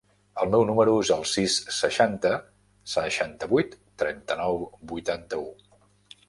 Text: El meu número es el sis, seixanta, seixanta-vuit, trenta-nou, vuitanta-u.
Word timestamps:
El 0.43 0.47
meu 0.53 0.61
número 0.69 0.93
es 1.01 1.11
el 1.15 1.25
sis, 1.31 1.57
seixanta, 1.75 2.31
seixanta-vuit, 2.95 3.77
trenta-nou, 4.05 4.61
vuitanta-u. 4.95 5.47